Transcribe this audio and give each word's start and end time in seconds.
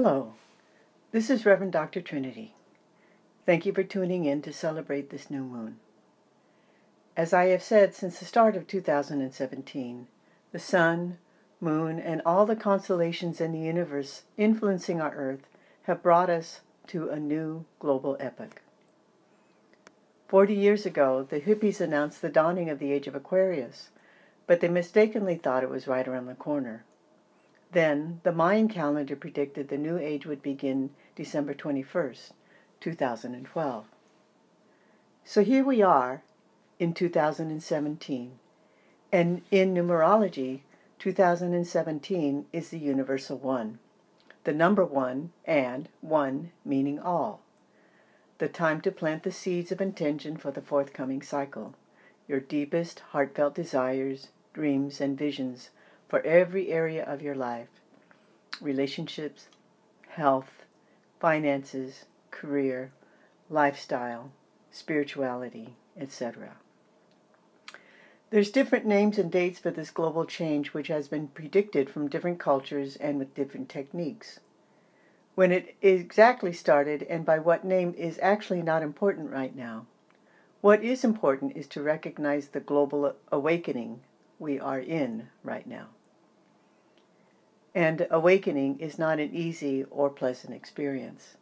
Hello, 0.00 0.34
this 1.10 1.28
is 1.28 1.44
Reverend 1.44 1.72
Dr. 1.72 2.00
Trinity. 2.00 2.54
Thank 3.44 3.66
you 3.66 3.72
for 3.72 3.82
tuning 3.82 4.26
in 4.26 4.42
to 4.42 4.52
celebrate 4.52 5.10
this 5.10 5.28
new 5.28 5.42
moon. 5.42 5.80
As 7.16 7.32
I 7.32 7.46
have 7.46 7.64
said 7.64 7.96
since 7.96 8.20
the 8.20 8.24
start 8.24 8.54
of 8.54 8.68
2017, 8.68 10.06
the 10.52 10.58
sun, 10.60 11.18
moon, 11.60 11.98
and 11.98 12.22
all 12.24 12.46
the 12.46 12.54
constellations 12.54 13.40
in 13.40 13.50
the 13.50 13.58
universe 13.58 14.22
influencing 14.36 15.00
our 15.00 15.12
Earth 15.16 15.48
have 15.82 16.00
brought 16.00 16.30
us 16.30 16.60
to 16.86 17.10
a 17.10 17.18
new 17.18 17.64
global 17.80 18.16
epoch. 18.20 18.62
Forty 20.28 20.54
years 20.54 20.86
ago, 20.86 21.26
the 21.28 21.40
hippies 21.40 21.80
announced 21.80 22.22
the 22.22 22.28
dawning 22.28 22.70
of 22.70 22.78
the 22.78 22.92
age 22.92 23.08
of 23.08 23.16
Aquarius, 23.16 23.88
but 24.46 24.60
they 24.60 24.68
mistakenly 24.68 25.34
thought 25.34 25.64
it 25.64 25.68
was 25.68 25.88
right 25.88 26.06
around 26.06 26.26
the 26.26 26.36
corner. 26.36 26.84
Then, 27.72 28.20
the 28.22 28.32
Mayan 28.32 28.68
calendar 28.68 29.14
predicted 29.14 29.68
the 29.68 29.76
new 29.76 29.98
age 29.98 30.24
would 30.24 30.42
begin 30.42 30.90
December 31.14 31.52
21st, 31.52 32.30
2012. 32.80 33.84
So 35.24 35.44
here 35.44 35.64
we 35.64 35.82
are 35.82 36.22
in 36.78 36.94
2017, 36.94 38.38
and 39.12 39.42
in 39.50 39.74
numerology, 39.74 40.60
2017 40.98 42.46
is 42.52 42.70
the 42.70 42.78
universal 42.78 43.36
one, 43.36 43.78
the 44.44 44.54
number 44.54 44.84
one, 44.84 45.32
and 45.44 45.90
one 46.00 46.52
meaning 46.64 46.98
all. 46.98 47.42
The 48.38 48.48
time 48.48 48.80
to 48.80 48.90
plant 48.90 49.24
the 49.24 49.32
seeds 49.32 49.70
of 49.70 49.82
intention 49.82 50.38
for 50.38 50.50
the 50.50 50.62
forthcoming 50.62 51.20
cycle, 51.20 51.74
your 52.26 52.40
deepest 52.40 53.00
heartfelt 53.10 53.54
desires, 53.54 54.28
dreams, 54.54 55.00
and 55.02 55.18
visions 55.18 55.70
for 56.08 56.20
every 56.22 56.68
area 56.68 57.04
of 57.04 57.22
your 57.22 57.34
life 57.34 57.68
relationships, 58.60 59.46
health, 60.08 60.64
finances, 61.20 62.06
career, 62.30 62.90
lifestyle, 63.48 64.32
spirituality, 64.70 65.74
etc. 65.96 66.56
There's 68.30 68.50
different 68.50 68.84
names 68.84 69.16
and 69.16 69.30
dates 69.30 69.58
for 69.58 69.70
this 69.70 69.90
global 69.90 70.26
change 70.26 70.74
which 70.74 70.88
has 70.88 71.08
been 71.08 71.28
predicted 71.28 71.88
from 71.88 72.08
different 72.08 72.38
cultures 72.38 72.96
and 72.96 73.18
with 73.18 73.34
different 73.34 73.68
techniques. 73.68 74.40
When 75.34 75.52
it 75.52 75.76
exactly 75.80 76.52
started 76.52 77.04
and 77.04 77.24
by 77.24 77.38
what 77.38 77.64
name 77.64 77.94
is 77.96 78.18
actually 78.20 78.62
not 78.62 78.82
important 78.82 79.30
right 79.30 79.54
now. 79.54 79.86
What 80.60 80.82
is 80.82 81.04
important 81.04 81.56
is 81.56 81.68
to 81.68 81.82
recognize 81.82 82.48
the 82.48 82.60
global 82.60 83.14
awakening 83.30 84.00
we 84.38 84.58
are 84.58 84.80
in 84.80 85.28
right 85.44 85.66
now. 85.66 85.86
And 87.78 88.08
awakening 88.10 88.80
is 88.80 88.98
not 88.98 89.20
an 89.20 89.32
easy 89.32 89.84
or 89.84 90.10
pleasant 90.10 90.52
experience. 90.52 91.36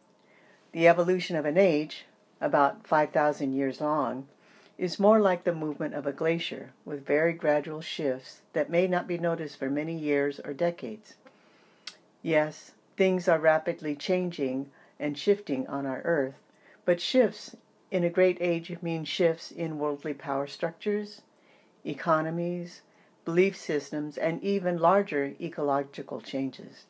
The 0.71 0.87
evolution 0.87 1.35
of 1.35 1.45
an 1.45 1.57
age, 1.57 2.05
about 2.39 2.85
5,000 2.85 3.53
years 3.55 3.81
long, 3.81 4.27
is 4.77 4.99
more 4.99 5.19
like 5.19 5.45
the 5.45 5.55
movement 5.55 5.95
of 5.95 6.05
a 6.05 6.11
glacier, 6.11 6.73
with 6.85 7.07
very 7.07 7.33
gradual 7.33 7.81
shifts 7.81 8.41
that 8.53 8.69
may 8.69 8.85
not 8.85 9.07
be 9.07 9.17
noticed 9.17 9.57
for 9.57 9.67
many 9.67 9.97
years 9.97 10.39
or 10.45 10.53
decades. 10.53 11.15
Yes, 12.21 12.73
things 12.97 13.27
are 13.27 13.39
rapidly 13.39 13.95
changing 13.95 14.69
and 14.99 15.17
shifting 15.17 15.65
on 15.65 15.87
our 15.87 16.03
earth, 16.03 16.35
but 16.85 17.01
shifts 17.01 17.55
in 17.89 18.03
a 18.03 18.11
great 18.11 18.37
age 18.39 18.77
mean 18.83 19.05
shifts 19.05 19.49
in 19.49 19.79
worldly 19.79 20.13
power 20.13 20.45
structures, 20.45 21.23
economies, 21.83 22.83
belief 23.27 23.57
systems, 23.57 24.17
and 24.17 24.41
even 24.41 24.77
larger 24.77 25.33
ecological 25.41 26.21
changes. 26.21 26.85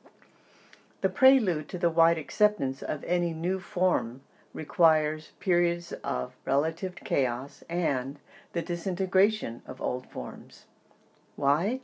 The 1.01 1.09
prelude 1.09 1.67
to 1.69 1.79
the 1.79 1.89
wide 1.89 2.19
acceptance 2.19 2.83
of 2.83 3.03
any 3.05 3.33
new 3.33 3.59
form 3.59 4.21
requires 4.53 5.31
periods 5.39 5.93
of 6.03 6.35
relative 6.45 6.93
chaos 6.97 7.63
and 7.67 8.19
the 8.53 8.61
disintegration 8.61 9.63
of 9.65 9.81
old 9.81 10.05
forms. 10.11 10.65
Why? 11.35 11.79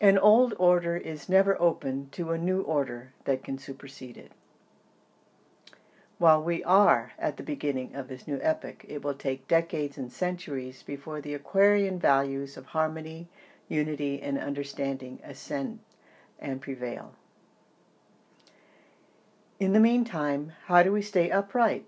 An 0.00 0.18
old 0.18 0.52
order 0.58 0.96
is 0.96 1.28
never 1.28 1.56
open 1.62 2.08
to 2.10 2.32
a 2.32 2.38
new 2.38 2.62
order 2.62 3.12
that 3.26 3.44
can 3.44 3.58
supersede 3.58 4.16
it. 4.16 4.32
While 6.18 6.42
we 6.42 6.64
are 6.64 7.12
at 7.18 7.36
the 7.36 7.42
beginning 7.42 7.94
of 7.94 8.08
this 8.08 8.26
new 8.26 8.40
epoch, 8.40 8.86
it 8.88 9.04
will 9.04 9.14
take 9.14 9.48
decades 9.48 9.98
and 9.98 10.10
centuries 10.10 10.82
before 10.82 11.20
the 11.20 11.34
Aquarian 11.34 11.98
values 11.98 12.56
of 12.56 12.66
harmony, 12.66 13.28
unity, 13.68 14.22
and 14.22 14.38
understanding 14.38 15.20
ascend 15.22 15.80
and 16.38 16.62
prevail. 16.62 17.12
In 19.60 19.74
the 19.74 19.80
meantime, 19.80 20.52
how 20.66 20.82
do 20.82 20.90
we 20.90 21.02
stay 21.02 21.30
upright, 21.30 21.84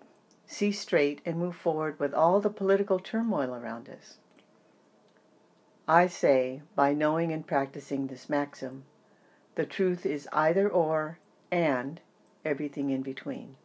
see 0.47 0.73
straight, 0.73 1.23
and 1.25 1.39
move 1.39 1.57
forward 1.57 1.99
with 1.99 2.13
all 2.13 2.41
the 2.41 2.51
political 2.51 2.99
turmoil 2.99 3.55
around 3.55 3.89
us? 3.89 4.19
I 5.87 6.07
say, 6.07 6.61
by 6.75 6.93
knowing 6.93 7.33
and 7.33 7.47
practicing 7.47 8.09
this 8.09 8.29
maxim, 8.29 8.85
the 9.55 9.65
truth 9.65 10.05
is 10.05 10.29
either 10.35 10.69
or 10.69 11.19
and 11.51 12.03
everything 12.45 12.91
in 12.91 13.01
between. 13.01 13.57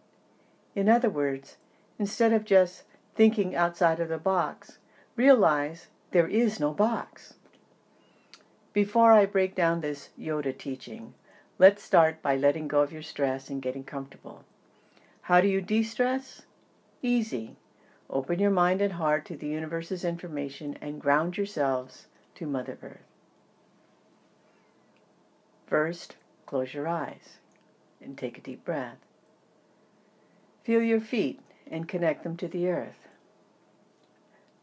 In 0.76 0.90
other 0.90 1.10
words, 1.10 1.58
instead 2.00 2.34
of 2.34 2.46
just 2.46 2.84
thinking 3.16 3.56
outside 3.56 4.00
of 4.00 4.10
the 4.10 4.18
box, 4.18 4.80
realize 5.16 5.88
there 6.12 6.28
is 6.28 6.60
no 6.60 6.74
box. 6.74 7.36
Before 8.74 9.12
I 9.12 9.28
break 9.28 9.54
down 9.54 9.82
this 9.82 10.10
Yoda 10.20 10.58
teaching, 10.58 11.14
let's 11.60 11.84
start 11.84 12.22
by 12.24 12.36
letting 12.36 12.68
go 12.68 12.82
of 12.82 12.92
your 12.92 13.04
stress 13.04 13.50
and 13.50 13.62
getting 13.62 13.84
comfortable. 13.84 14.44
How 15.24 15.42
do 15.42 15.48
you 15.48 15.62
de 15.62 15.84
stress? 15.84 16.42
Easy. 17.02 17.56
Open 18.10 18.40
your 18.40 18.52
mind 18.52 18.82
and 18.82 18.94
heart 18.94 19.26
to 19.26 19.38
the 19.38 19.48
universe's 19.48 20.04
information 20.04 20.78
and 20.82 21.00
ground 21.00 21.38
yourselves 21.38 22.08
to 22.36 22.48
Mother 22.48 22.78
Earth. 22.82 23.06
First, 25.68 26.16
close 26.46 26.74
your 26.74 26.88
eyes 26.88 27.38
and 28.02 28.18
take 28.18 28.38
a 28.38 28.42
deep 28.42 28.66
breath. 28.66 28.98
Feel 30.64 30.82
your 30.82 31.02
feet 31.02 31.42
and 31.70 31.90
connect 31.90 32.24
them 32.24 32.38
to 32.38 32.48
the 32.48 32.70
earth. 32.70 33.10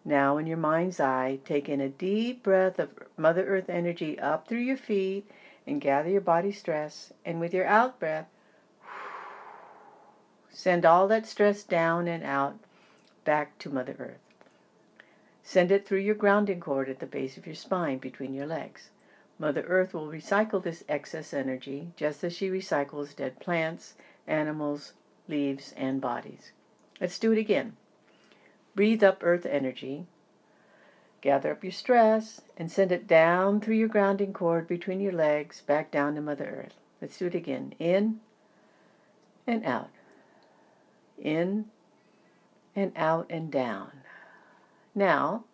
Now, 0.05 0.39
in 0.39 0.47
your 0.47 0.57
mind's 0.57 0.99
eye, 0.99 1.41
take 1.45 1.69
in 1.69 1.81
a 1.81 1.89
deep 1.91 2.43
breath 2.43 2.79
of 2.79 2.91
Mother 3.19 3.45
Earth 3.47 3.69
energy 3.69 4.19
up 4.19 4.49
through 4.49 4.61
your 4.61 4.79
feet 4.79 5.31
and 5.67 5.81
gather 5.81 6.09
your 6.09 6.23
body 6.23 6.53
stress. 6.53 7.13
And 7.25 7.39
with 7.39 7.53
your 7.53 7.67
out 7.67 8.01
breath, 8.01 8.29
send 10.49 10.87
all 10.87 11.07
that 11.09 11.27
stress 11.27 11.63
down 11.63 12.09
and 12.09 12.25
out 12.25 12.59
back 13.25 13.59
to 13.59 13.69
Mother 13.69 13.95
Earth. 13.99 14.21
Send 15.43 15.71
it 15.71 15.87
through 15.87 15.99
your 15.99 16.15
grounding 16.15 16.61
cord 16.61 16.89
at 16.89 17.01
the 17.01 17.07
base 17.07 17.37
of 17.37 17.45
your 17.45 17.55
spine 17.55 17.99
between 17.99 18.33
your 18.33 18.47
legs. 18.47 18.89
Mother 19.39 19.63
Earth 19.63 19.93
will 19.93 20.09
recycle 20.09 20.63
this 20.63 20.83
excess 20.89 21.35
energy 21.35 21.93
just 21.97 22.25
as 22.25 22.35
she 22.35 22.49
recycles 22.49 23.15
dead 23.15 23.39
plants, 23.39 23.95
animals, 24.27 24.93
leaves, 25.31 25.73
and 25.77 26.01
bodies. 26.01 26.53
Let's 27.01 27.19
do 27.19 27.33
it 27.33 27.39
again. 27.39 27.77
Breathe 28.75 29.03
up 29.03 29.21
earth 29.23 29.47
energy. 29.47 30.07
Gather 31.21 31.53
up 31.53 31.65
your 31.65 31.73
stress 31.73 32.41
and 32.57 32.71
send 32.71 32.93
it 32.93 33.07
down 33.07 33.61
through 33.61 33.77
your 33.77 33.89
grounding 33.89 34.33
cord 34.33 34.67
between 34.67 35.01
your 35.01 35.13
legs 35.13 35.61
back 35.61 35.91
down 35.91 36.15
to 36.15 36.21
Mother 36.21 36.65
Earth. 36.65 36.75
Let's 37.01 37.19
do 37.19 37.27
it 37.27 37.35
again. 37.35 37.75
In 37.79 38.21
and 39.47 39.65
out. 39.65 39.91
In 41.19 41.67
and 42.77 42.93
out 42.97 43.27
and 43.29 43.51
down. 43.51 43.91
Now, 44.95 45.45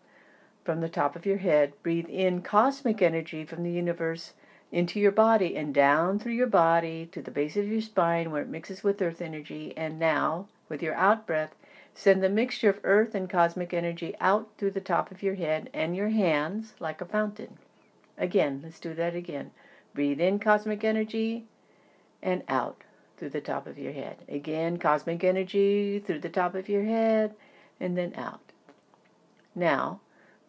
from 0.65 0.81
the 0.81 0.89
top 0.89 1.17
of 1.17 1.27
your 1.27 1.39
head, 1.39 1.73
breathe 1.83 2.09
in 2.09 2.43
cosmic 2.43 3.03
energy 3.03 3.45
from 3.45 3.63
the 3.63 3.71
universe 3.71 4.33
into 4.73 4.99
your 4.99 5.13
body 5.13 5.57
and 5.57 5.73
down 5.73 6.19
through 6.19 6.33
your 6.33 6.47
body 6.47 7.09
to 7.13 7.23
the 7.23 7.31
base 7.31 7.57
of 7.57 7.69
your 7.69 7.81
spine 7.81 8.31
where 8.31 8.43
it 8.43 8.49
mixes 8.49 8.83
with 8.83 9.01
earth 9.01 9.21
energy. 9.23 9.73
And 9.77 9.99
now, 9.99 10.49
with 10.69 10.83
your 10.83 10.95
out 10.95 11.27
breath, 11.27 11.55
send 11.95 12.23
the 12.23 12.29
mixture 12.29 12.71
of 12.71 12.81
earth 12.83 13.15
and 13.15 13.31
cosmic 13.31 13.73
energy 13.73 14.15
out 14.21 14.49
through 14.59 14.73
the 14.73 14.81
top 14.81 15.11
of 15.11 15.23
your 15.23 15.37
head 15.37 15.71
and 15.73 15.97
your 15.97 16.09
hands 16.09 16.75
like 16.81 17.01
a 17.01 17.07
fountain. 17.07 17.59
Again, 18.19 18.61
let's 18.63 18.81
do 18.81 18.95
that 18.95 19.15
again. 19.15 19.51
Breathe 19.95 20.21
in 20.21 20.39
cosmic 20.39 20.85
energy 20.85 21.45
and 22.23 22.43
out 22.49 22.83
through 23.17 23.31
the 23.31 23.41
top 23.41 23.67
of 23.67 23.79
your 23.79 23.93
head. 23.93 24.17
Again, 24.29 24.79
cosmic 24.79 25.25
energy 25.25 26.01
through 26.01 26.21
the 26.21 26.29
top 26.29 26.55
of 26.55 26.69
your 26.69 26.85
head 26.85 27.35
and 27.81 27.97
then 27.97 28.15
out. 28.17 28.41
Now, 29.55 30.01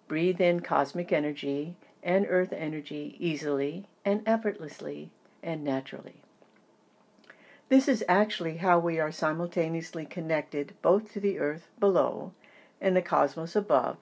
breathe 0.07 0.41
in 0.41 0.59
cosmic 0.61 1.13
energy 1.13 1.75
and 2.03 2.25
earth 2.29 2.53
energy 2.53 3.15
easily 3.19 3.85
and 4.05 4.21
effortlessly 4.25 5.11
and 5.43 5.63
naturally. 5.63 6.21
This 7.69 7.87
is 7.87 8.03
actually 8.07 8.57
how 8.57 8.79
we 8.79 8.99
are 8.99 9.11
simultaneously 9.11 10.05
connected 10.05 10.73
both 10.81 11.11
to 11.11 11.19
the 11.19 11.39
earth 11.39 11.67
below 11.79 12.31
and 12.79 12.95
the 12.95 13.01
cosmos 13.01 13.55
above, 13.55 13.97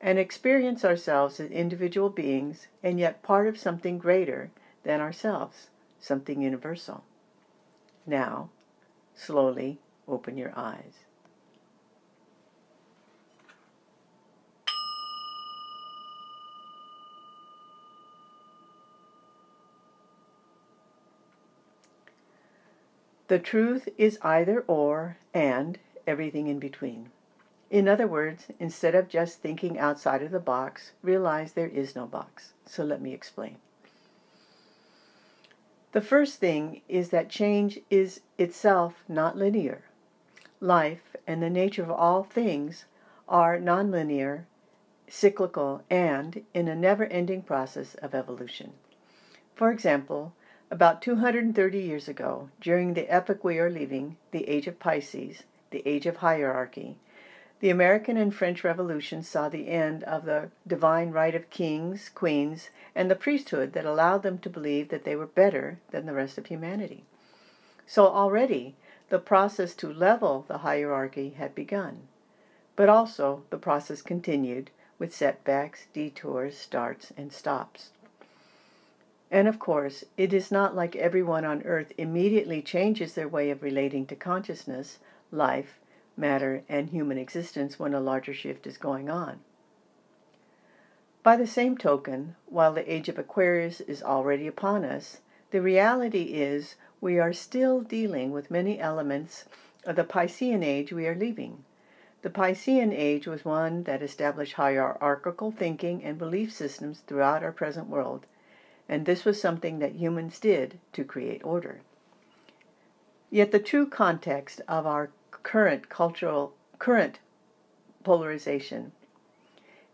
and 0.00 0.18
experience 0.18 0.84
ourselves 0.84 1.40
as 1.40 1.50
individual 1.50 2.10
beings 2.10 2.68
and 2.82 3.00
yet 3.00 3.22
part 3.22 3.48
of 3.48 3.58
something 3.58 3.98
greater 3.98 4.50
than 4.84 5.00
ourselves, 5.00 5.70
something 5.98 6.40
universal. 6.42 7.02
Now, 8.06 8.50
slowly 9.14 9.80
open 10.06 10.36
your 10.36 10.52
eyes. 10.54 11.07
The 23.28 23.38
truth 23.38 23.88
is 23.98 24.18
either 24.22 24.64
or 24.66 25.18
and 25.34 25.78
everything 26.06 26.48
in 26.48 26.58
between. 26.58 27.10
In 27.70 27.86
other 27.86 28.06
words, 28.06 28.46
instead 28.58 28.94
of 28.94 29.08
just 29.08 29.40
thinking 29.40 29.78
outside 29.78 30.22
of 30.22 30.30
the 30.30 30.40
box, 30.40 30.92
realize 31.02 31.52
there 31.52 31.68
is 31.68 31.94
no 31.94 32.06
box. 32.06 32.54
So 32.64 32.82
let 32.82 33.02
me 33.02 33.12
explain. 33.12 33.56
The 35.92 36.00
first 36.00 36.40
thing 36.40 36.80
is 36.88 37.10
that 37.10 37.28
change 37.28 37.80
is 37.90 38.20
itself 38.38 39.04
not 39.08 39.36
linear. 39.36 39.82
Life 40.60 41.14
and 41.26 41.42
the 41.42 41.50
nature 41.50 41.82
of 41.82 41.90
all 41.90 42.22
things 42.22 42.86
are 43.28 43.58
nonlinear, 43.58 44.44
cyclical, 45.06 45.82
and 45.90 46.44
in 46.54 46.68
a 46.68 46.74
never 46.74 47.04
ending 47.04 47.42
process 47.42 47.94
of 47.96 48.14
evolution. 48.14 48.72
For 49.54 49.70
example, 49.70 50.32
about 50.70 51.00
230 51.00 51.78
years 51.78 52.08
ago, 52.08 52.50
during 52.60 52.94
the 52.94 53.08
epoch 53.08 53.42
we 53.42 53.58
are 53.58 53.70
leaving, 53.70 54.16
the 54.32 54.48
age 54.48 54.66
of 54.66 54.78
Pisces, 54.78 55.44
the 55.70 55.82
age 55.86 56.06
of 56.06 56.16
hierarchy, 56.18 56.96
the 57.60 57.70
American 57.70 58.16
and 58.16 58.32
French 58.32 58.62
revolutions 58.62 59.26
saw 59.26 59.48
the 59.48 59.68
end 59.68 60.04
of 60.04 60.24
the 60.24 60.50
divine 60.66 61.10
right 61.10 61.34
of 61.34 61.50
kings, 61.50 62.08
queens, 62.08 62.70
and 62.94 63.10
the 63.10 63.16
priesthood 63.16 63.72
that 63.72 63.84
allowed 63.84 64.22
them 64.22 64.38
to 64.38 64.50
believe 64.50 64.90
that 64.90 65.04
they 65.04 65.16
were 65.16 65.26
better 65.26 65.78
than 65.90 66.06
the 66.06 66.12
rest 66.12 66.38
of 66.38 66.46
humanity. 66.46 67.04
So 67.86 68.06
already 68.06 68.76
the 69.08 69.18
process 69.18 69.74
to 69.76 69.92
level 69.92 70.44
the 70.46 70.58
hierarchy 70.58 71.30
had 71.30 71.54
begun. 71.54 72.06
But 72.76 72.88
also 72.88 73.42
the 73.50 73.58
process 73.58 74.02
continued 74.02 74.70
with 74.98 75.14
setbacks, 75.14 75.86
detours, 75.92 76.56
starts, 76.56 77.12
and 77.16 77.32
stops. 77.32 77.90
And 79.30 79.46
of 79.46 79.58
course, 79.58 80.04
it 80.16 80.32
is 80.32 80.50
not 80.50 80.74
like 80.74 80.96
everyone 80.96 81.44
on 81.44 81.62
earth 81.64 81.92
immediately 81.98 82.62
changes 82.62 83.14
their 83.14 83.28
way 83.28 83.50
of 83.50 83.62
relating 83.62 84.06
to 84.06 84.16
consciousness, 84.16 85.00
life, 85.30 85.78
matter, 86.16 86.62
and 86.66 86.88
human 86.88 87.18
existence 87.18 87.78
when 87.78 87.92
a 87.92 88.00
larger 88.00 88.32
shift 88.32 88.66
is 88.66 88.78
going 88.78 89.10
on. 89.10 89.40
By 91.22 91.36
the 91.36 91.46
same 91.46 91.76
token, 91.76 92.36
while 92.46 92.72
the 92.72 92.90
age 92.90 93.10
of 93.10 93.18
Aquarius 93.18 93.82
is 93.82 94.02
already 94.02 94.46
upon 94.46 94.82
us, 94.82 95.20
the 95.50 95.60
reality 95.60 96.32
is 96.32 96.76
we 96.98 97.18
are 97.18 97.34
still 97.34 97.82
dealing 97.82 98.32
with 98.32 98.50
many 98.50 98.80
elements 98.80 99.44
of 99.84 99.96
the 99.96 100.04
Piscean 100.04 100.62
age 100.64 100.90
we 100.90 101.06
are 101.06 101.14
leaving. 101.14 101.64
The 102.22 102.30
Piscean 102.30 102.94
age 102.94 103.26
was 103.26 103.44
one 103.44 103.82
that 103.82 104.02
established 104.02 104.54
hierarchical 104.54 105.50
thinking 105.50 106.02
and 106.02 106.16
belief 106.16 106.50
systems 106.50 107.00
throughout 107.00 107.42
our 107.42 107.52
present 107.52 107.88
world 107.88 108.24
and 108.88 109.04
this 109.04 109.24
was 109.24 109.40
something 109.40 109.78
that 109.78 109.96
humans 109.96 110.40
did 110.40 110.78
to 110.92 111.04
create 111.04 111.44
order. 111.44 111.80
Yet 113.30 113.52
the 113.52 113.58
true 113.58 113.86
context 113.86 114.62
of 114.66 114.86
our 114.86 115.10
current 115.30 115.88
cultural 115.88 116.54
current 116.78 117.18
polarization 118.04 118.92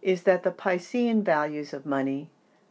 is 0.02 0.22
that 0.22 0.42
the 0.42 0.50
Piscean 0.52 1.22
values 1.22 1.72
of 1.72 1.86
money, 1.86 2.28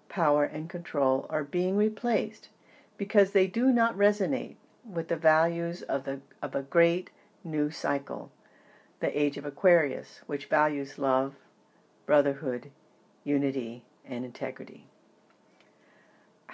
power, 0.07 0.45
and 0.45 0.69
control 0.69 1.25
are 1.29 1.43
being 1.43 1.75
replaced 1.75 2.49
because 2.97 3.31
they 3.31 3.47
do 3.47 3.71
not 3.71 3.97
resonate 3.97 4.55
with 4.85 5.07
the 5.07 5.15
values 5.15 5.81
of, 5.81 6.03
the, 6.03 6.19
of 6.41 6.53
a 6.53 6.61
great 6.61 7.09
new 7.43 7.71
cycle, 7.71 8.31
the 8.99 9.19
age 9.19 9.37
of 9.37 9.45
Aquarius, 9.45 10.21
which 10.27 10.45
values 10.45 10.99
love, 10.99 11.33
brotherhood, 12.05 12.69
unity, 13.23 13.83
and 14.05 14.23
integrity. 14.23 14.85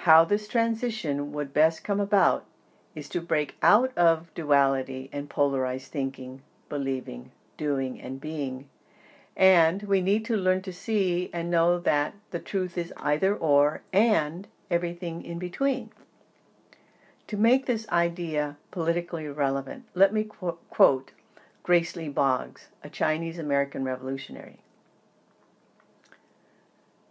How 0.04 0.24
this 0.24 0.48
transition 0.48 1.34
would 1.34 1.54
best 1.54 1.84
come 1.84 2.00
about 2.00 2.46
is 2.96 3.10
to 3.10 3.20
break 3.20 3.58
out 3.62 3.92
of 3.98 4.34
duality 4.34 5.10
and 5.12 5.30
polarized 5.30 5.92
thinking, 5.92 6.42
believing, 6.70 7.32
doing, 7.58 8.00
and 8.00 8.22
being. 8.22 8.70
And 9.36 9.84
we 9.84 10.00
need 10.00 10.24
to 10.26 10.38
learn 10.38 10.62
to 10.62 10.72
see 10.72 11.30
and 11.34 11.52
know 11.52 11.80
that 11.80 12.14
the 12.32 12.40
truth 12.40 12.78
is 12.78 12.94
either 12.96 13.36
or 13.36 13.82
and 13.92 14.48
everything 14.72 15.26
in 15.26 15.38
between. 15.38 15.90
To 17.28 17.36
make 17.36 17.66
this 17.66 17.86
idea 17.90 18.56
politically 18.72 19.28
relevant, 19.28 19.84
let 19.96 20.14
me 20.14 20.24
qu- 20.24 20.60
quote 20.70 21.12
Grace 21.62 21.98
Lee 21.98 22.08
Boggs, 22.08 22.70
a 22.86 22.90
Chinese 22.90 23.38
American 23.38 23.84
revolutionary. 23.84 24.60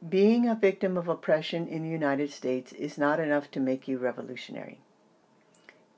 Being 0.06 0.49
a 0.49 0.55
victim 0.55 0.97
of 0.97 1.09
oppression 1.09 1.67
in 1.67 1.83
the 1.83 1.89
United 1.89 2.31
States 2.31 2.73
is 2.73 2.99
not 2.99 3.19
enough 3.19 3.50
to 3.50 3.59
make 3.59 3.89
you 3.89 3.99
revolutionary. 3.99 4.79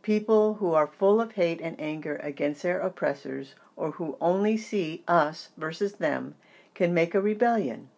People 0.00 0.55
who 0.55 0.73
are 0.73 0.87
full 0.87 1.20
of 1.20 1.32
hate 1.32 1.61
and 1.61 1.79
anger 1.79 2.17
against 2.17 2.62
their 2.62 2.81
oppressors 2.81 3.55
or 3.76 3.93
who 3.93 4.17
only 4.19 4.56
see 4.56 5.05
us 5.06 5.50
versus 5.58 5.97
them 5.97 6.35
can 6.73 6.94
make 6.94 7.14
a 7.14 7.20
rebellion, 7.20 7.91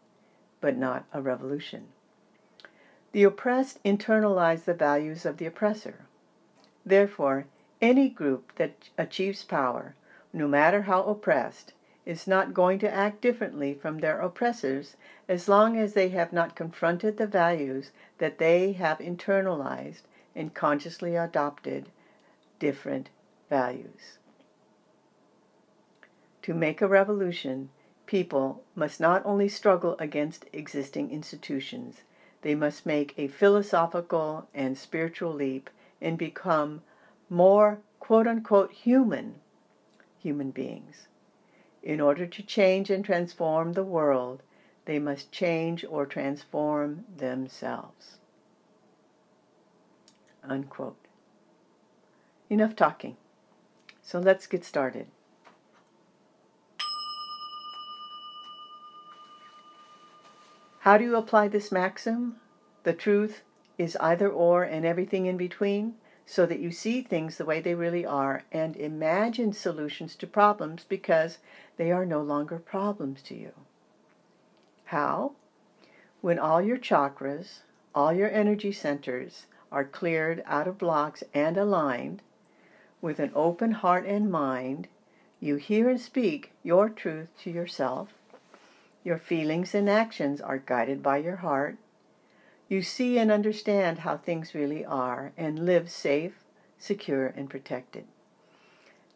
but 0.61 0.77
not 0.77 1.05
a 1.13 1.23
revolution. 1.23 1.87
The 3.13 3.23
oppressed 3.23 3.81
internalize 3.85 4.65
the 4.65 4.75
values 4.75 5.25
of 5.25 5.37
the 5.37 5.47
oppressor. 5.47 6.07
Therefore, 6.85 7.47
any 7.81 8.09
group 8.09 8.53
that 8.57 8.91
achieves 8.99 9.45
power, 9.45 9.95
no 10.33 10.49
matter 10.49 10.83
how 10.83 11.05
oppressed, 11.05 11.75
is 12.05 12.27
not 12.27 12.55
going 12.55 12.79
to 12.81 12.93
act 12.93 13.21
differently 13.21 13.75
from 13.75 13.99
their 13.99 14.19
oppressors 14.21 14.97
as 15.29 15.49
long 15.49 15.77
as 15.77 15.95
they 15.95 16.09
have 16.09 16.33
not 16.33 16.57
confronted 16.57 17.17
the 17.17 17.27
values 17.27 17.93
that 18.19 18.39
they 18.39 18.73
have 18.73 18.99
internalized 18.99 20.03
and 20.35 20.55
consciously 20.55 21.15
adopted 21.15 21.89
different 22.59 23.09
values. 23.49 24.19
To 26.43 26.55
make 26.55 26.83
a 26.83 26.89
revolution, 26.89 27.71
people 28.07 28.65
must 28.75 29.01
not 29.01 29.25
only 29.25 29.49
struggle 29.49 29.97
against 29.99 30.47
existing 30.53 31.11
institutions, 31.13 32.03
they 32.43 32.57
must 32.57 32.85
make 32.85 33.15
a 33.17 33.29
philosophical 33.29 34.49
and 34.53 34.77
spiritual 34.77 35.33
leap 35.33 35.71
and 36.01 36.19
become 36.19 36.83
more 37.31 37.79
quote 38.01 38.27
unquote 38.27 38.73
human 38.73 39.37
human 40.19 40.51
beings. 40.51 41.07
In 41.83 42.01
order 42.01 42.27
to 42.27 42.43
change 42.43 42.91
and 42.91 43.05
transform 43.05 43.73
the 43.73 43.85
world, 43.85 44.43
they 44.85 44.99
must 44.99 45.33
change 45.33 45.85
or 45.85 46.07
transform 46.07 47.05
themselves. 47.17 48.19
Unquote. 50.45 50.97
Enough 52.49 52.77
talking. 52.77 53.17
So 54.03 54.19
let's 54.19 54.47
get 54.47 54.65
started. 54.65 55.07
How 60.81 60.99
do 60.99 61.05
you 61.05 61.17
apply 61.17 61.47
this 61.47 61.71
maxim? 61.71 62.37
The 62.83 62.93
truth 62.93 63.43
is 63.79 63.97
either 64.01 64.29
or 64.29 64.65
and 64.65 64.85
everything 64.85 65.27
in 65.27 65.37
between? 65.37 65.95
So 66.27 66.47
that 66.47 66.61
you 66.61 66.71
see 66.71 67.03
things 67.03 67.37
the 67.37 67.45
way 67.45 67.61
they 67.61 67.75
really 67.75 68.07
are 68.07 68.45
and 68.53 68.77
imagine 68.77 69.53
solutions 69.53 70.15
to 70.17 70.27
problems 70.27 70.85
because 70.89 71.39
they 71.77 71.91
are 71.91 72.07
no 72.07 72.23
longer 72.23 72.59
problems 72.59 73.23
to 73.23 73.35
you. 73.35 73.53
How? 74.87 75.33
When 76.21 76.39
all 76.39 76.63
your 76.63 76.79
chakras, 76.79 77.61
all 77.95 78.13
your 78.13 78.31
energy 78.31 78.73
centers 78.73 79.47
are 79.71 79.85
cleared 79.85 80.43
out 80.47 80.69
of 80.69 80.79
blocks 80.79 81.25
and 81.35 81.57
aligned, 81.57 82.23
with 83.01 83.19
an 83.19 83.33
open 83.35 83.73
heart 83.73 84.07
and 84.07 84.31
mind, 84.31 84.87
you 85.41 85.57
hear 85.57 85.89
and 85.89 86.01
speak 86.01 86.53
your 86.63 86.89
truth 86.89 87.31
to 87.39 87.51
yourself. 87.51 88.15
Your 89.03 89.19
feelings 89.19 89.75
and 89.75 89.91
actions 89.91 90.41
are 90.41 90.59
guided 90.59 91.03
by 91.03 91.17
your 91.17 91.37
heart, 91.37 91.77
you 92.73 92.81
see 92.81 93.19
and 93.19 93.31
understand 93.31 93.99
how 93.99 94.17
things 94.17 94.55
really 94.55 94.83
are 94.83 95.31
and 95.37 95.67
live 95.67 95.91
safe, 95.91 96.43
secure, 96.79 97.27
and 97.27 97.51
protected. 97.51 98.07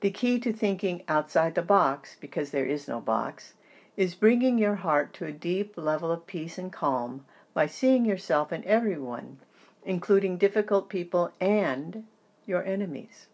The 0.00 0.10
key 0.10 0.38
to 0.40 0.52
thinking 0.52 1.02
outside 1.08 1.54
the 1.54 1.62
box, 1.62 2.18
because 2.20 2.50
there 2.50 2.66
is 2.66 2.86
no 2.86 3.00
box, 3.00 3.54
is 3.96 4.14
bringing 4.14 4.58
your 4.58 4.74
heart 4.74 5.14
to 5.14 5.24
a 5.24 5.32
deep 5.32 5.72
level 5.78 6.12
of 6.12 6.26
peace 6.26 6.58
and 6.58 6.70
calm 6.70 7.24
by 7.54 7.66
seeing 7.66 8.04
yourself 8.04 8.52
and 8.52 8.62
everyone, 8.66 9.38
including 9.86 10.36
difficult 10.36 10.90
people 10.90 11.32
and 11.40 12.04
your 12.44 12.62
enemies. 12.62 13.26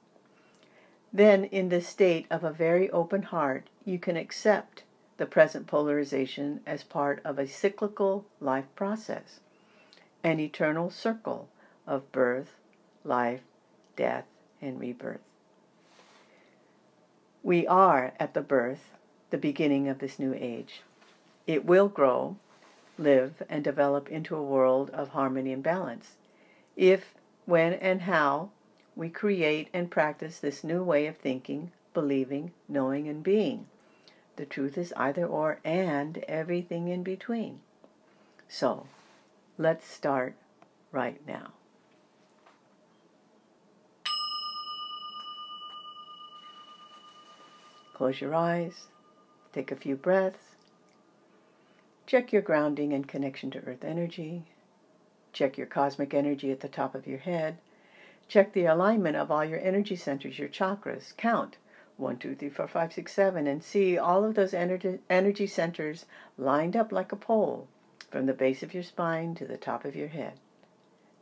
Then, 1.13 1.47
in 1.47 1.69
this 1.69 1.89
state 1.89 2.27
of 2.31 2.45
a 2.45 2.53
very 2.53 2.89
open 2.93 3.25
heart, 3.25 3.69
you 3.85 3.99
can 3.99 4.17
accept 4.17 4.85
the 5.17 5.27
present 5.27 5.67
polarization 5.67 6.61
as 6.65 6.85
part 6.85 7.21
of 7.25 7.41
a 7.41 7.49
cyclical 7.49 8.25
life 8.39 8.73
process 8.77 9.41
an 10.25 10.41
eternal 10.41 10.91
circle 10.91 11.49
of 11.87 12.11
birth, 12.13 12.57
life, 13.05 13.43
death, 13.97 14.25
and 14.61 14.79
rebirth. 14.79 15.21
We 17.43 17.67
are 17.67 18.13
at 18.21 18.35
the 18.35 18.41
birth, 18.41 18.91
the 19.31 19.39
beginning 19.39 19.89
of 19.89 19.99
this 19.99 20.19
new 20.19 20.35
age. 20.35 20.83
It 21.47 21.65
will 21.65 21.89
grow, 21.89 22.37
live, 22.97 23.43
and 23.49 23.65
develop 23.65 24.09
into 24.09 24.37
a 24.37 24.43
world 24.43 24.91
of 24.91 25.09
harmony 25.09 25.53
and 25.53 25.63
balance 25.63 26.13
if, 26.77 27.15
when, 27.45 27.73
and 27.75 28.03
how 28.03 28.51
we 28.95 29.09
create 29.09 29.69
and 29.73 29.91
practice 29.91 30.39
this 30.39 30.63
new 30.63 30.83
way 30.83 31.07
of 31.07 31.17
thinking, 31.17 31.73
believing, 31.95 32.53
knowing, 32.69 33.09
and 33.09 33.23
being. 33.23 33.67
The 34.37 34.47
truth 34.47 34.79
is 34.79 34.93
either 34.97 35.27
or 35.27 35.59
and 35.65 36.19
everything 36.29 36.89
in 36.89 37.03
between. 37.03 37.61
So, 38.49 38.87
let's 39.59 39.87
start 39.87 40.35
right 40.91 41.21
now. 41.27 41.53
Close 47.95 48.21
your 48.21 48.35
eyes, 48.35 48.87
take 49.53 49.71
a 49.71 49.77
few 49.77 49.95
breaths, 49.95 50.57
check 52.07 52.33
your 52.33 52.43
grounding 52.43 52.93
and 52.93 53.07
connection 53.07 53.51
to 53.51 53.61
earth 53.61 53.85
energy, 53.85 54.45
check 55.33 55.57
your 55.57 55.67
cosmic 55.67 56.13
energy 56.13 56.51
at 56.51 56.61
the 56.61 56.69
top 56.69 56.95
of 56.95 57.07
your 57.07 57.19
head, 57.19 57.59
check 58.29 58.53
the 58.53 58.65
alignment 58.65 59.17
of 59.17 59.31
all 59.31 59.45
your 59.45 59.61
energy 59.61 59.97
centers, 59.97 60.39
your 60.39 60.49
chakras, 60.49 61.17
count. 61.17 61.57
1, 61.99 62.17
2, 62.17 62.35
3, 62.35 62.49
4, 62.49 62.69
5, 62.69 62.93
6, 62.95 63.13
7, 63.13 63.47
and 63.47 63.63
see 63.63 63.99
all 63.99 64.25
of 64.25 64.35
those 64.35 64.55
energy, 64.55 64.99
energy 65.11 65.47
centers 65.47 66.07
lined 66.39 66.75
up 66.75 66.91
like 66.91 67.13
a 67.13 67.17
pole 67.17 67.69
from 68.13 68.27
the 68.27 68.35
base 68.35 68.63
of 68.63 68.75
your 68.75 68.83
spine 68.83 69.35
to 69.35 69.47
the 69.47 69.57
top 69.57 69.87
of 69.87 69.97
your 69.97 70.09
head. 70.09 70.35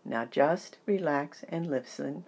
Now 0.05 0.25
just 0.25 0.77
relax 0.87 1.45
and 1.49 1.71
listen. 1.71 2.25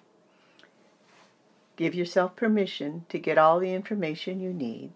Give 1.74 1.96
yourself 1.96 2.36
permission 2.36 3.04
to 3.08 3.18
get 3.18 3.36
all 3.36 3.58
the 3.58 3.74
information 3.74 4.40
you 4.40 4.52
need. 4.52 4.92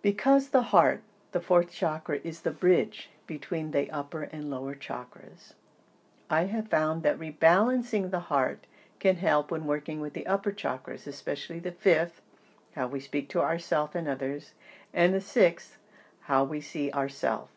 Because 0.00 0.48
the 0.48 0.62
heart, 0.62 1.02
the 1.32 1.40
fourth 1.40 1.70
chakra, 1.70 2.20
is 2.24 2.40
the 2.40 2.50
bridge 2.50 3.10
between 3.26 3.72
the 3.72 3.90
upper 3.90 4.22
and 4.22 4.50
lower 4.50 4.74
chakras, 4.74 5.52
I 6.30 6.44
have 6.44 6.68
found 6.68 7.02
that 7.02 7.18
rebalancing 7.18 8.10
the 8.10 8.20
heart 8.20 8.66
can 8.98 9.16
help 9.16 9.50
when 9.50 9.66
working 9.66 10.00
with 10.00 10.14
the 10.14 10.26
upper 10.26 10.52
chakras, 10.52 11.06
especially 11.06 11.58
the 11.58 11.72
fifth, 11.72 12.22
how 12.74 12.86
we 12.86 13.00
speak 13.00 13.28
to 13.30 13.42
ourselves 13.42 13.94
and 13.94 14.08
others, 14.08 14.52
and 14.92 15.12
the 15.12 15.20
sixth, 15.20 15.76
how 16.24 16.44
we 16.44 16.60
see 16.60 16.90
ourselves. 16.92 17.50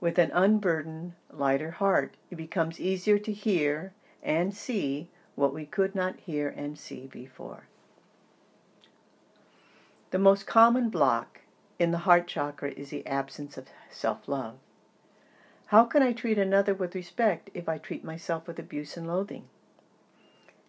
With 0.00 0.18
an 0.18 0.30
unburdened, 0.32 1.12
lighter 1.30 1.72
heart, 1.72 2.16
it 2.30 2.36
becomes 2.36 2.80
easier 2.80 3.18
to 3.18 3.32
hear 3.32 3.92
and 4.22 4.54
see 4.54 5.08
what 5.34 5.54
we 5.54 5.66
could 5.66 5.94
not 5.94 6.18
hear 6.20 6.48
and 6.48 6.78
see 6.78 7.06
before. 7.06 7.64
The 10.10 10.18
most 10.18 10.46
common 10.46 10.90
block 10.90 11.40
in 11.78 11.92
the 11.92 11.98
heart 11.98 12.26
chakra 12.26 12.72
is 12.72 12.90
the 12.90 13.06
absence 13.06 13.56
of 13.56 13.68
self 13.90 14.26
love. 14.26 14.56
How 15.66 15.84
can 15.84 16.02
I 16.02 16.12
treat 16.12 16.38
another 16.38 16.74
with 16.74 16.96
respect 16.96 17.50
if 17.54 17.68
I 17.68 17.78
treat 17.78 18.02
myself 18.02 18.48
with 18.48 18.58
abuse 18.58 18.96
and 18.96 19.06
loathing? 19.06 19.44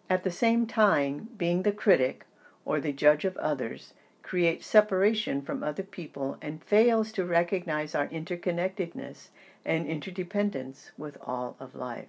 At 0.08 0.22
the 0.22 0.30
same 0.30 0.66
time, 0.66 1.30
being 1.36 1.62
the 1.62 1.72
critic 1.72 2.26
or 2.64 2.80
the 2.80 2.92
judge 2.92 3.24
of 3.24 3.36
others 3.38 3.94
creates 4.22 4.66
separation 4.66 5.42
from 5.42 5.62
other 5.62 5.82
people 5.82 6.38
and 6.40 6.62
fails 6.62 7.12
to 7.12 7.24
recognize 7.24 7.94
our 7.94 8.08
interconnectedness 8.08 9.28
and 9.64 9.86
interdependence 9.86 10.92
with 10.96 11.18
all 11.22 11.56
of 11.58 11.74
life. 11.74 12.08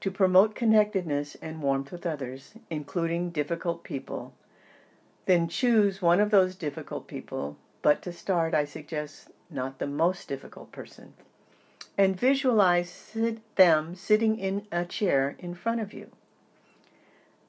To 0.00 0.10
promote 0.10 0.54
connectedness 0.54 1.36
and 1.42 1.62
warmth 1.62 1.90
with 1.90 2.06
others, 2.06 2.54
including 2.70 3.30
difficult 3.30 3.82
people, 3.82 4.32
then 5.26 5.48
choose 5.48 6.00
one 6.00 6.20
of 6.20 6.30
those 6.30 6.54
difficult 6.54 7.06
people, 7.06 7.56
but 7.82 8.02
to 8.02 8.12
start, 8.12 8.54
I 8.54 8.64
suggest 8.64 9.30
not 9.50 9.78
the 9.78 9.86
most 9.86 10.28
difficult 10.28 10.72
person 10.72 11.14
and 11.98 12.18
visualize 12.18 13.16
them 13.56 13.96
sitting 13.96 14.38
in 14.38 14.64
a 14.70 14.84
chair 14.84 15.34
in 15.40 15.52
front 15.52 15.80
of 15.80 15.92
you. 15.92 16.08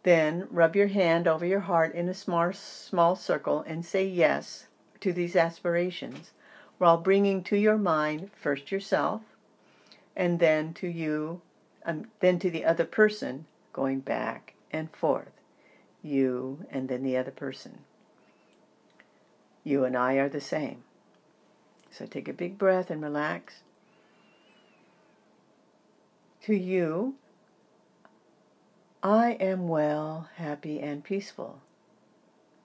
Then 0.03 0.47
rub 0.49 0.75
your 0.75 0.87
hand 0.87 1.27
over 1.27 1.45
your 1.45 1.61
heart 1.61 1.93
in 1.93 2.07
a 2.07 2.13
small, 2.13 2.53
small 2.53 3.15
circle 3.15 3.63
and 3.67 3.85
say 3.85 4.05
yes 4.05 4.67
to 5.01 5.11
these 5.11 5.35
aspirations 5.35 6.31
while 6.77 6.97
bringing 6.97 7.43
to 7.43 7.57
your 7.57 7.77
mind 7.77 8.31
first 8.33 8.71
yourself 8.71 9.21
and 10.15 10.39
then 10.39 10.73
to 10.73 10.87
you, 10.87 11.41
um, 11.85 12.05
then 12.19 12.39
to 12.39 12.49
the 12.49 12.65
other 12.65 12.85
person, 12.85 13.45
going 13.73 13.99
back 13.99 14.53
and 14.71 14.89
forth. 14.91 15.31
You 16.01 16.65
and 16.71 16.87
then 16.87 17.03
the 17.03 17.17
other 17.17 17.31
person. 17.31 17.79
You 19.63 19.83
and 19.83 19.95
I 19.95 20.15
are 20.15 20.29
the 20.29 20.41
same. 20.41 20.83
So 21.91 22.05
take 22.05 22.27
a 22.27 22.33
big 22.33 22.57
breath 22.57 22.89
and 22.89 23.01
relax 23.01 23.55
to 26.43 26.55
you, 26.55 27.15
I 29.01 29.31
am 29.39 29.69
well, 29.69 30.27
happy, 30.35 30.81
and 30.81 31.03
peaceful. 31.03 31.61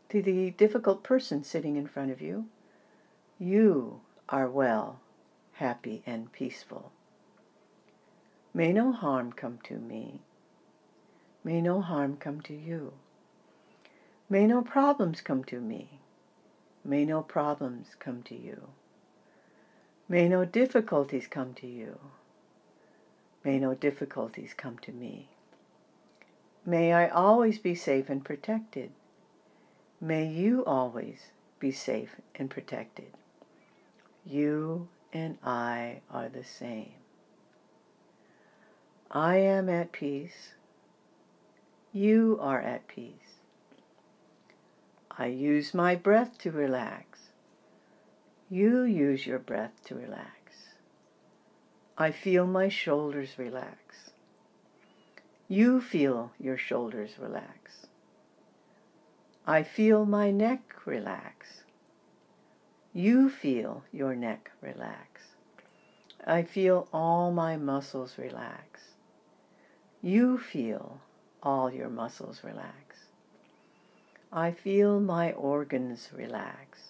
To 0.09 0.21
the 0.21 0.51
difficult 0.51 1.05
person 1.05 1.45
sitting 1.45 1.77
in 1.77 1.87
front 1.87 2.11
of 2.11 2.21
you, 2.21 2.47
you 3.39 4.01
are 4.29 4.49
well, 4.49 4.99
happy, 5.53 6.03
and 6.05 6.33
peaceful. 6.33 6.91
May 8.53 8.73
no 8.73 8.91
harm 8.91 9.33
come 9.33 9.59
to 9.65 9.75
me. 9.75 10.23
May 11.45 11.61
no 11.61 11.81
harm 11.81 12.17
come 12.17 12.41
to 12.43 12.55
you. 12.55 12.95
May 14.29 14.47
no 14.47 14.63
problems 14.63 15.21
come 15.21 15.45
to 15.45 15.61
me. 15.61 16.01
May 16.85 17.05
no 17.05 17.23
problems 17.23 17.95
come 18.01 18.25
to 18.25 18.35
you. 18.35 18.71
May 20.09 20.29
no 20.29 20.45
difficulties 20.45 21.29
come 21.29 21.55
to 21.55 21.67
you. 21.69 21.99
May 23.45 23.61
no 23.61 23.75
difficulties 23.75 24.53
come 24.53 24.79
to 24.79 24.93
me. 24.93 25.29
May 26.67 26.93
I 26.93 27.09
always 27.09 27.59
be 27.59 27.75
safe 27.75 28.09
and 28.09 28.25
protected. 28.25 28.91
May 30.01 30.27
you 30.27 30.65
always 30.65 31.31
be 31.59 31.71
safe 31.71 32.17
and 32.35 32.49
protected. 32.49 33.13
You 34.25 34.89
and 35.13 35.39
I 35.45 36.01
are 36.11 36.29
the 36.29 36.45
same. 36.45 36.95
I 39.11 39.37
am 39.37 39.69
at 39.69 39.93
peace. 39.93 40.55
You 41.93 42.39
are 42.41 42.61
at 42.61 42.89
peace. 42.89 43.41
I 45.11 45.27
use 45.27 45.75
my 45.75 45.95
breath 45.95 46.39
to 46.39 46.51
relax. 46.51 47.31
You 48.51 48.83
use 48.83 49.27
your 49.27 49.39
breath 49.39 49.85
to 49.85 49.95
relax. 49.95 50.69
I 51.97 52.11
feel 52.11 52.47
my 52.47 52.69
shoulders 52.69 53.39
relax. 53.39 54.11
You 55.55 55.81
feel 55.81 56.33
your 56.41 56.59
shoulders 56.59 57.13
relax. 57.17 57.87
I 59.47 59.63
feel 59.63 60.05
my 60.05 60.33
neck 60.33 60.75
relax. 60.85 61.63
You 62.93 63.31
feel 63.31 63.85
your 63.93 64.17
neck 64.17 64.51
relax. 64.61 65.37
I 66.27 66.43
feel 66.43 66.89
all 66.93 67.31
my 67.31 67.57
muscles 67.57 68.19
relax. 68.19 68.81
You 70.03 70.39
feel 70.39 70.99
all 71.41 71.73
your 71.73 71.89
muscles 71.89 72.41
relax. 72.43 73.07
I 74.33 74.51
feel 74.51 74.99
my 74.99 75.31
organs 75.35 76.09
relax. 76.13 76.81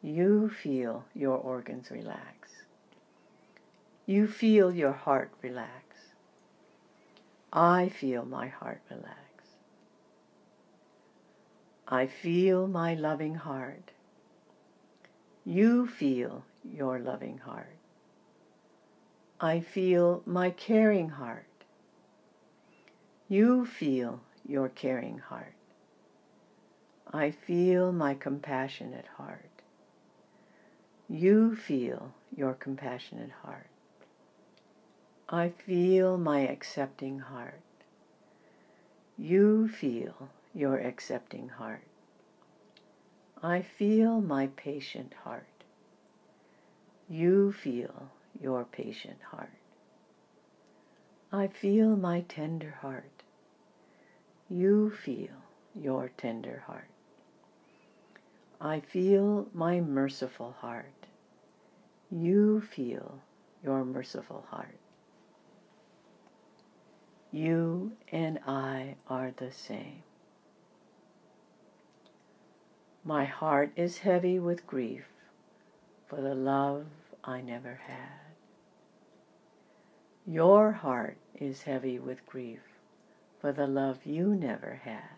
You 0.00 0.48
feel 0.48 1.06
your 1.12 1.38
organs 1.38 1.90
relax. 1.90 2.50
You 4.06 4.28
feel 4.28 4.72
your 4.72 4.92
heart 4.92 5.32
relax. 5.42 5.91
I 7.52 7.90
feel 7.90 8.24
my 8.24 8.48
heart 8.48 8.80
relax. 8.88 9.18
I 11.86 12.06
feel 12.06 12.66
my 12.66 12.94
loving 12.94 13.34
heart. 13.34 13.90
You 15.44 15.86
feel 15.86 16.44
your 16.64 16.98
loving 16.98 17.38
heart. 17.38 17.76
I 19.40 19.60
feel 19.60 20.22
my 20.24 20.50
caring 20.50 21.10
heart. 21.10 21.44
You 23.28 23.66
feel 23.66 24.20
your 24.48 24.68
caring 24.68 25.18
heart. 25.18 25.54
I 27.12 27.32
feel 27.32 27.92
my 27.92 28.14
compassionate 28.14 29.06
heart. 29.18 29.50
You 31.08 31.54
feel 31.54 32.14
your 32.34 32.54
compassionate 32.54 33.32
heart. 33.42 33.71
I 35.34 35.48
feel 35.48 36.18
my 36.18 36.40
accepting 36.40 37.20
heart. 37.20 37.62
You 39.16 39.66
feel 39.66 40.28
your 40.54 40.76
accepting 40.76 41.48
heart. 41.48 41.86
I 43.42 43.62
feel 43.62 44.20
my 44.20 44.48
patient 44.48 45.14
heart. 45.24 45.64
You 47.08 47.50
feel 47.50 48.10
your 48.42 48.64
patient 48.66 49.20
heart. 49.30 49.54
I 51.32 51.46
feel 51.46 51.96
my 51.96 52.26
tender 52.28 52.76
heart. 52.82 53.22
You 54.50 54.90
feel 54.90 55.46
your 55.74 56.10
tender 56.18 56.64
heart. 56.66 56.90
I 58.60 58.80
feel 58.80 59.46
my 59.54 59.80
merciful 59.80 60.56
heart. 60.58 61.06
You 62.10 62.60
feel 62.60 63.20
your 63.64 63.82
merciful 63.82 64.44
heart. 64.50 64.76
You 67.32 67.92
and 68.12 68.38
I 68.46 68.96
are 69.08 69.32
the 69.34 69.50
same. 69.50 70.02
My 73.02 73.24
heart 73.24 73.72
is 73.74 73.98
heavy 73.98 74.38
with 74.38 74.66
grief 74.66 75.06
for 76.06 76.20
the 76.20 76.34
love 76.34 76.86
I 77.24 77.40
never 77.40 77.80
had. 77.86 78.20
Your 80.26 80.72
heart 80.72 81.16
is 81.34 81.62
heavy 81.62 81.98
with 81.98 82.26
grief 82.26 82.60
for 83.40 83.50
the 83.50 83.66
love 83.66 84.04
you 84.04 84.34
never 84.34 84.82
had. 84.84 85.16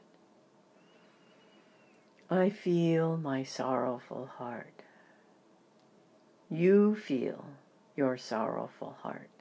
I 2.30 2.48
feel 2.48 3.16
my 3.16 3.42
sorrowful 3.42 4.30
heart. 4.38 4.82
You 6.48 6.94
feel 6.94 7.44
your 7.96 8.16
sorrowful 8.16 8.96
heart. 9.02 9.33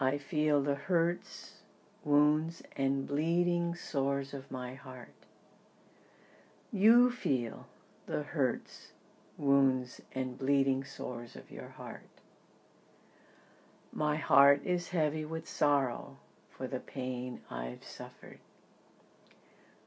I 0.00 0.16
feel 0.16 0.62
the 0.62 0.76
hurts, 0.76 1.54
wounds, 2.04 2.62
and 2.76 3.04
bleeding 3.04 3.74
sores 3.74 4.32
of 4.32 4.48
my 4.48 4.74
heart. 4.74 5.14
You 6.72 7.10
feel 7.10 7.66
the 8.06 8.22
hurts, 8.22 8.92
wounds, 9.36 10.00
and 10.12 10.38
bleeding 10.38 10.84
sores 10.84 11.34
of 11.34 11.50
your 11.50 11.70
heart. 11.70 12.06
My 13.92 14.16
heart 14.16 14.60
is 14.64 14.90
heavy 14.90 15.24
with 15.24 15.48
sorrow 15.48 16.18
for 16.48 16.68
the 16.68 16.78
pain 16.78 17.40
I've 17.50 17.82
suffered. 17.82 18.38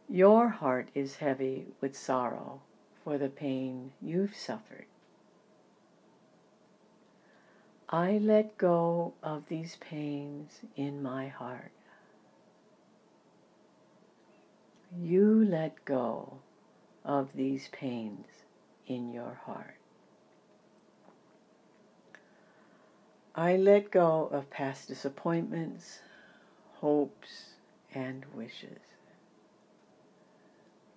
Your 0.10 0.50
heart 0.50 0.90
is 0.94 1.18
heavy 1.18 1.68
with 1.80 1.96
sorrow 1.96 2.60
for 3.02 3.18
the 3.18 3.30
pain 3.30 3.94
you've 4.02 4.36
suffered. 4.36 4.88
I 7.94 8.20
let 8.20 8.58
go 8.58 9.16
of 9.22 9.50
these 9.50 9.76
pains 9.76 10.62
in 10.78 11.04
my 11.04 11.28
heart. 11.28 11.74
You 14.98 15.44
let 15.44 15.84
go 15.84 16.40
of 17.04 17.34
these 17.36 17.68
pains 17.68 18.28
in 18.88 19.12
your 19.12 19.42
heart. 19.46 19.76
I 23.36 23.58
let 23.58 23.92
go 23.92 24.30
of 24.32 24.50
past 24.50 24.88
disappointments, 24.88 26.00
hopes, 26.76 27.56
and 27.94 28.26
wishes. 28.34 28.80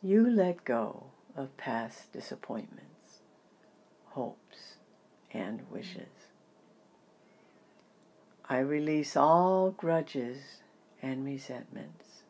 You 0.00 0.30
let 0.30 0.64
go 0.64 1.06
of 1.34 1.56
past 1.56 2.12
disappointments, 2.12 3.18
hopes, 4.10 4.76
and 5.32 5.62
wishes. 5.72 6.33
I 8.48 8.58
release 8.58 9.16
all 9.16 9.70
grudges 9.70 10.60
and 11.00 11.24
resentments. 11.24 12.22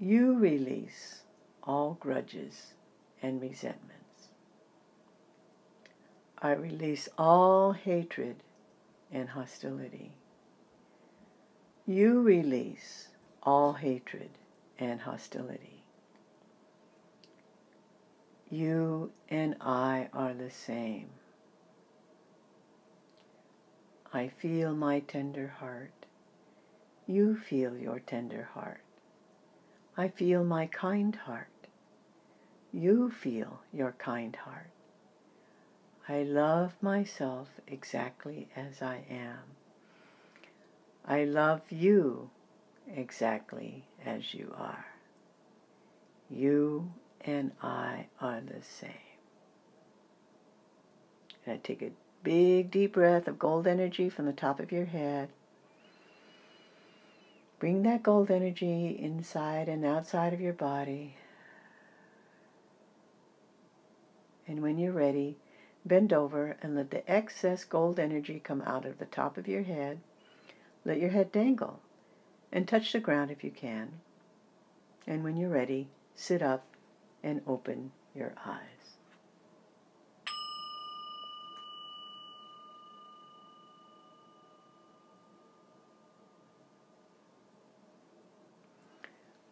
You 0.00 0.38
release 0.38 1.20
all 1.62 1.98
grudges 2.00 2.72
and 3.20 3.40
resentments. 3.40 4.28
I 6.38 6.52
release 6.52 7.08
all 7.18 7.72
hatred 7.72 8.36
and 9.12 9.28
hostility. 9.28 10.12
You 11.86 12.22
release 12.22 13.08
all 13.42 13.74
hatred 13.74 14.30
and 14.78 15.02
hostility. 15.02 15.84
You 18.50 19.12
and 19.28 19.56
I 19.60 20.08
are 20.12 20.32
the 20.32 20.50
same. 20.50 21.10
I 24.14 24.28
feel 24.28 24.74
my 24.74 25.00
tender 25.00 25.48
heart. 25.48 25.92
You 27.06 27.34
feel 27.34 27.78
your 27.78 27.98
tender 27.98 28.50
heart. 28.52 28.82
I 29.96 30.08
feel 30.08 30.44
my 30.44 30.66
kind 30.66 31.16
heart. 31.16 31.48
You 32.72 33.10
feel 33.10 33.60
your 33.72 33.92
kind 33.92 34.36
heart. 34.36 34.70
I 36.08 36.24
love 36.24 36.74
myself 36.82 37.48
exactly 37.66 38.48
as 38.54 38.82
I 38.82 39.04
am. 39.08 39.56
I 41.06 41.24
love 41.24 41.62
you 41.70 42.28
exactly 42.94 43.84
as 44.04 44.34
you 44.34 44.54
are. 44.56 44.86
You 46.28 46.92
and 47.22 47.52
I 47.62 48.06
are 48.20 48.40
the 48.40 48.62
same. 48.62 48.90
And 51.46 51.54
I 51.54 51.56
take 51.58 51.82
a 51.82 51.90
Big 52.22 52.70
deep 52.70 52.92
breath 52.92 53.26
of 53.26 53.38
gold 53.38 53.66
energy 53.66 54.08
from 54.08 54.26
the 54.26 54.32
top 54.32 54.60
of 54.60 54.70
your 54.70 54.84
head. 54.84 55.28
Bring 57.58 57.82
that 57.82 58.02
gold 58.02 58.30
energy 58.30 58.96
inside 58.98 59.68
and 59.68 59.84
outside 59.84 60.32
of 60.32 60.40
your 60.40 60.52
body. 60.52 61.16
And 64.46 64.62
when 64.62 64.78
you're 64.78 64.92
ready, 64.92 65.36
bend 65.84 66.12
over 66.12 66.56
and 66.60 66.76
let 66.76 66.90
the 66.90 67.08
excess 67.10 67.64
gold 67.64 67.98
energy 67.98 68.40
come 68.42 68.62
out 68.62 68.84
of 68.84 68.98
the 68.98 69.06
top 69.06 69.36
of 69.36 69.48
your 69.48 69.62
head. 69.62 69.98
Let 70.84 70.98
your 70.98 71.10
head 71.10 71.32
dangle 71.32 71.80
and 72.52 72.66
touch 72.68 72.92
the 72.92 73.00
ground 73.00 73.30
if 73.30 73.42
you 73.42 73.50
can. 73.50 74.00
And 75.06 75.24
when 75.24 75.36
you're 75.36 75.48
ready, 75.48 75.88
sit 76.14 76.42
up 76.42 76.64
and 77.22 77.40
open 77.46 77.92
your 78.14 78.34
eyes. 78.44 78.71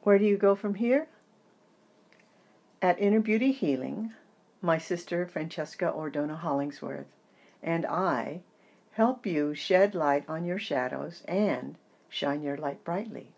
Where 0.02 0.18
do 0.18 0.24
you 0.24 0.36
go 0.36 0.54
from 0.54 0.76
here? 0.76 1.08
At 2.80 2.98
Inner 2.98 3.20
Beauty 3.20 3.52
Healing, 3.52 4.14
my 4.62 4.78
sister 4.78 5.26
Francesca 5.26 5.92
Ordona 5.94 6.38
Hollingsworth 6.38 7.06
and 7.62 7.84
I 7.84 8.40
help 8.92 9.26
you 9.26 9.54
shed 9.54 9.94
light 9.94 10.24
on 10.28 10.44
your 10.44 10.58
shadows 10.58 11.22
and 11.28 11.76
shine 12.08 12.42
your 12.42 12.56
light 12.56 12.82
brightly. 12.84 13.28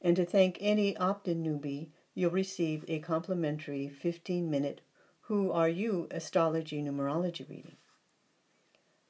And 0.00 0.16
to 0.16 0.24
thank 0.24 0.56
any 0.60 0.96
opt 0.96 1.28
in 1.28 1.42
newbie, 1.44 1.90
you'll 2.14 2.30
receive 2.30 2.86
a 2.88 3.00
complimentary 3.00 3.90
15 3.90 4.50
minute 4.50 4.80
Who 5.22 5.52
Are 5.52 5.68
You 5.68 6.08
astrology 6.10 6.82
numerology 6.82 7.46
reading. 7.48 7.76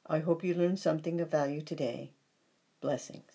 I 0.05 0.19
hope 0.19 0.43
you 0.43 0.53
learned 0.53 0.79
something 0.79 1.21
of 1.21 1.31
value 1.31 1.61
today. 1.61 2.11
Blessings. 2.81 3.32